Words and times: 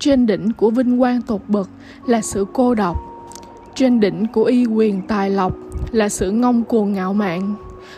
trên 0.00 0.26
đỉnh 0.26 0.52
của 0.52 0.70
vinh 0.70 0.98
quang 0.98 1.22
tột 1.22 1.40
bậc 1.48 1.70
là 2.06 2.20
sự 2.20 2.46
cô 2.52 2.74
độc. 2.74 2.96
Trên 3.74 4.00
đỉnh 4.00 4.26
của 4.32 4.44
y 4.44 4.66
quyền 4.66 5.02
tài 5.02 5.30
lộc 5.30 5.56
là 5.90 6.08
sự 6.08 6.30
ngông 6.30 6.64
cuồng 6.64 6.92
ngạo 6.92 7.12
mạn. 7.12 7.54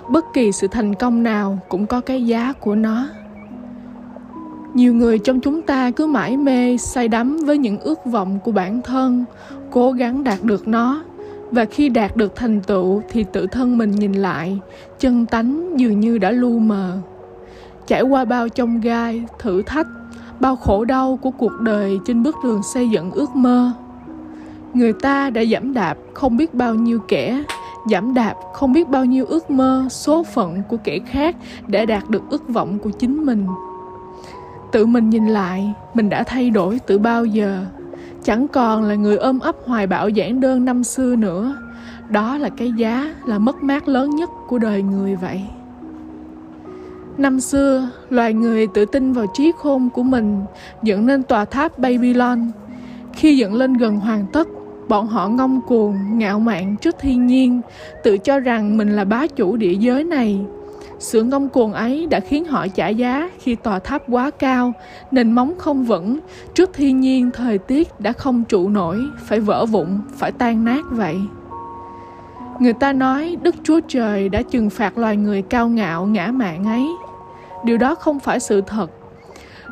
Bất 0.09 0.25
kỳ 0.35 0.53
sự 0.53 0.67
thành 0.71 0.95
công 0.95 1.23
nào 1.23 1.59
cũng 1.69 1.87
có 1.87 2.01
cái 2.01 2.27
giá 2.27 2.53
của 2.53 2.75
nó. 2.75 3.09
Nhiều 4.75 4.95
người 4.95 5.19
trong 5.19 5.41
chúng 5.41 5.63
ta 5.63 5.91
cứ 5.91 6.07
mãi 6.07 6.37
mê 6.37 6.77
say 6.77 7.09
đắm 7.09 7.37
với 7.47 7.59
những 7.59 7.79
ước 7.79 7.99
vọng 8.05 8.39
của 8.45 8.53
bản 8.53 8.83
thân, 8.83 9.25
cố 9.71 9.93
gắng 9.93 10.25
đạt 10.25 10.43
được 10.43 10.69
nó. 10.69 11.05
Và 11.51 11.65
khi 11.65 11.89
đạt 11.89 12.17
được 12.17 12.37
thành 12.37 12.61
tựu 12.61 13.03
thì 13.11 13.25
tự 13.33 13.47
thân 13.47 13.79
mình 13.79 13.91
nhìn 13.91 14.13
lại, 14.13 14.59
chân 14.99 15.27
tánh 15.27 15.79
dường 15.81 16.01
như 16.01 16.19
đã 16.19 16.31
lu 16.31 16.59
mờ. 16.59 16.99
Trải 17.87 18.03
qua 18.03 18.25
bao 18.25 18.49
chông 18.49 18.81
gai, 18.81 19.25
thử 19.39 19.63
thách 19.63 19.87
bao 20.41 20.57
khổ 20.57 20.85
đau 20.85 21.19
của 21.23 21.31
cuộc 21.31 21.61
đời 21.61 21.99
trên 22.05 22.23
bước 22.23 22.37
đường 22.45 22.63
xây 22.63 22.91
dựng 22.91 23.11
ước 23.11 23.37
mơ. 23.37 23.73
Người 24.75 24.93
ta 24.93 25.31
đã 25.31 25.45
giảm 25.45 25.75
đạp 25.75 25.97
không 26.15 26.37
biết 26.37 26.55
bao 26.55 26.75
nhiêu 26.75 27.01
kẻ, 27.09 27.43
giảm 27.91 28.15
đạp 28.15 28.35
không 28.53 28.73
biết 28.73 28.89
bao 28.89 29.05
nhiêu 29.05 29.27
ước 29.27 29.51
mơ, 29.51 29.87
số 29.91 30.23
phận 30.23 30.63
của 30.69 30.77
kẻ 30.85 30.99
khác 31.07 31.37
để 31.67 31.87
đạt 31.87 32.11
được 32.11 32.23
ước 32.31 32.49
vọng 32.49 32.79
của 32.79 32.91
chính 32.91 33.27
mình. 33.27 33.47
Tự 34.73 34.87
mình 34.87 35.11
nhìn 35.11 35.27
lại, 35.27 35.75
mình 35.95 36.09
đã 36.09 36.23
thay 36.23 36.51
đổi 36.51 36.81
từ 36.87 36.99
bao 36.99 37.25
giờ. 37.25 37.65
Chẳng 38.25 38.49
còn 38.49 38.83
là 38.83 38.95
người 38.95 39.17
ôm 39.17 39.39
ấp 39.39 39.57
hoài 39.67 39.87
bão 39.87 40.09
giản 40.09 40.41
đơn 40.41 40.65
năm 40.65 40.85
xưa 40.85 41.17
nữa. 41.17 41.57
Đó 42.09 42.39
là 42.39 42.49
cái 42.49 42.73
giá, 42.77 43.15
là 43.27 43.39
mất 43.39 43.63
mát 43.63 43.89
lớn 43.89 44.11
nhất 44.11 44.31
của 44.49 44.59
đời 44.59 44.83
người 44.83 45.17
vậy 45.17 45.43
năm 47.19 47.41
xưa 47.41 47.89
loài 48.11 48.35
người 48.35 48.67
tự 48.67 48.85
tin 48.85 49.13
vào 49.13 49.27
trí 49.35 49.53
khôn 49.59 49.91
của 49.91 50.03
mình 50.03 50.41
dựng 50.83 51.07
nên 51.07 51.23
tòa 51.23 51.45
tháp 51.45 51.79
babylon. 51.79 52.51
Khi 53.13 53.37
dựng 53.37 53.55
lên 53.55 53.75
gần 53.75 53.97
hoàn 53.97 54.27
tất 54.33 54.49
bọn 54.89 55.07
họ 55.07 55.29
ngông 55.29 55.61
cuồng 55.67 56.19
ngạo 56.19 56.41
mạn 56.41 56.77
trước 56.77 56.97
thiên 57.01 57.27
nhiên 57.27 57.61
tự 58.05 58.19
cho 58.19 58.39
rằng 58.39 58.77
mình 58.77 58.97
là 58.97 59.05
bá 59.05 59.27
chủ 59.27 59.57
địa 59.57 59.75
giới 59.75 60.05
này. 60.05 60.41
Sự 60.99 61.23
ngông 61.23 61.49
cuồng 61.49 61.73
ấy 61.73 62.07
đã 62.07 62.21
khiến 62.21 62.45
họ 62.45 62.67
trả 62.69 62.89
giá 62.89 63.31
khi 63.39 63.55
tòa 63.55 63.79
tháp 63.79 64.03
quá 64.09 64.31
cao, 64.31 64.73
nền 65.11 65.33
móng 65.33 65.55
không 65.59 65.85
vững, 65.85 66.19
trước 66.55 66.71
thiên 66.75 67.01
nhiên 67.01 67.31
thời 67.31 67.59
tiết 67.59 68.01
đã 68.01 68.13
không 68.13 68.45
trụ 68.45 68.69
nổi, 68.69 68.99
phải 69.27 69.41
vỡ 69.41 69.67
vụn, 69.67 69.89
phải 70.17 70.33
tan 70.33 70.65
nát 70.65 70.85
vậy. 70.91 71.17
Người 72.63 72.73
ta 72.73 72.93
nói 72.93 73.37
Đức 73.43 73.55
Chúa 73.63 73.81
Trời 73.89 74.29
đã 74.29 74.43
trừng 74.43 74.71
phạt 74.71 74.99
loài 74.99 75.17
người 75.17 75.43
cao 75.43 75.69
ngạo 75.69 76.07
ngã 76.07 76.27
mạn 76.27 76.65
ấy. 76.65 76.87
Điều 77.65 77.79
đó 77.79 77.95
không 77.95 78.21
phải 78.21 78.41
sự 78.41 78.61
thật. 78.61 78.91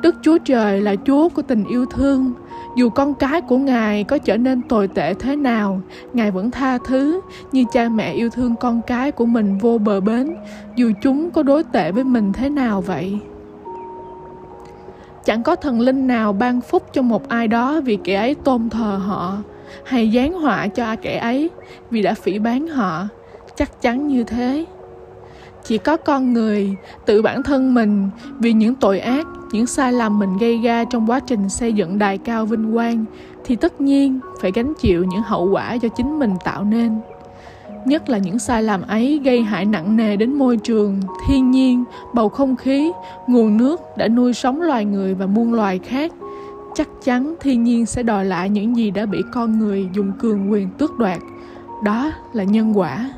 Đức 0.02 0.14
Chúa 0.22 0.38
Trời 0.38 0.80
là 0.80 0.94
Chúa 1.06 1.28
của 1.28 1.42
tình 1.42 1.64
yêu 1.64 1.86
thương, 1.86 2.33
dù 2.77 2.91
con 2.91 3.14
cái 3.14 3.41
của 3.41 3.58
ngài 3.58 4.05
có 4.05 4.18
trở 4.18 4.36
nên 4.36 4.62
tồi 4.62 4.88
tệ 4.88 5.14
thế 5.14 5.36
nào 5.36 5.80
ngài 6.12 6.30
vẫn 6.30 6.50
tha 6.50 6.78
thứ 6.78 7.20
như 7.52 7.64
cha 7.72 7.88
mẹ 7.88 8.12
yêu 8.12 8.30
thương 8.30 8.56
con 8.56 8.80
cái 8.86 9.12
của 9.12 9.27
mình 9.27 9.58
vô 9.58 9.78
bờ 9.78 10.00
bến 10.00 10.36
dù 10.77 10.92
chúng 11.02 11.30
có 11.30 11.42
đối 11.42 11.64
tệ 11.64 11.92
với 11.92 12.05
mình 12.05 12.33
thế 12.33 12.48
nào 12.48 12.80
vậy 12.80 13.18
chẳng 15.24 15.42
có 15.42 15.56
thần 15.56 15.80
linh 15.80 16.06
nào 16.06 16.33
ban 16.33 16.61
phúc 16.61 16.83
cho 16.92 17.02
một 17.02 17.28
ai 17.28 17.48
đó 17.48 17.80
vì 17.80 17.98
kẻ 18.05 18.16
ấy 18.16 18.34
tôn 18.34 18.70
thờ 18.70 19.00
họ 19.06 19.36
hay 19.84 20.10
giáng 20.14 20.32
họa 20.32 20.68
cho 20.68 20.96
kẻ 20.96 21.18
ấy, 21.18 21.50
vì 21.90 22.02
đã 22.02 22.14
phỉ 22.14 22.38
bán 22.38 22.66
họ, 22.66 23.08
chắc 23.56 23.82
chắn 23.82 24.08
như 24.08 24.24
thế. 24.24 24.64
Chỉ 25.64 25.78
có 25.78 25.96
con 25.96 26.32
người 26.32 26.77
tự 27.06 27.22
bản 27.22 27.42
thân 27.42 27.74
mình 27.74 28.10
vì 28.38 28.52
những 28.52 28.74
tội 28.74 29.00
ác, 29.00 29.27
những 29.52 29.66
sai 29.66 29.92
lầm 29.92 30.18
mình 30.18 30.38
gây 30.38 30.58
ra 30.58 30.84
trong 30.84 31.10
quá 31.10 31.20
trình 31.20 31.48
xây 31.48 31.72
dựng 31.72 31.98
đài 31.98 32.18
cao 32.18 32.46
vinh 32.46 32.74
quang 32.74 33.04
thì 33.44 33.56
tất 33.56 33.80
nhiên 33.80 34.20
phải 34.40 34.52
gánh 34.54 34.72
chịu 34.80 35.04
những 35.04 35.22
hậu 35.22 35.50
quả 35.50 35.74
do 35.74 35.88
chính 35.88 36.18
mình 36.18 36.34
tạo 36.44 36.64
nên. 36.64 37.00
Nhất 37.84 38.08
là 38.08 38.18
những 38.18 38.38
sai 38.38 38.62
lầm 38.62 38.82
ấy 38.82 39.20
gây 39.24 39.42
hại 39.42 39.64
nặng 39.64 39.96
nề 39.96 40.16
đến 40.16 40.33
môi 40.33 40.56
trường, 40.56 41.00
thiên 41.28 41.50
nhiên, 41.50 41.84
bầu 42.14 42.28
không 42.28 42.56
khí, 42.56 42.92
nguồn 43.27 43.56
nước 43.56 43.80
đã 43.96 44.08
nuôi 44.08 44.33
sống 44.33 44.62
loài 44.62 44.84
người 44.84 45.14
và 45.14 45.27
muôn 45.27 45.55
loài 45.55 45.78
khác 45.78 46.12
chắc 46.75 46.89
chắn 47.03 47.35
thiên 47.41 47.64
nhiên 47.64 47.86
sẽ 47.86 48.03
đòi 48.03 48.25
lại 48.25 48.48
những 48.51 48.77
gì 48.77 48.91
đã 48.91 49.07
bị 49.07 49.19
con 49.33 49.58
người 49.58 49.89
dùng 49.92 50.13
cường 50.19 50.51
quyền 50.51 50.70
tước 50.70 50.98
đoạt. 50.98 51.19
Đó 51.85 52.13
là 52.33 52.45
nhân 52.45 52.79
quả. 52.79 53.11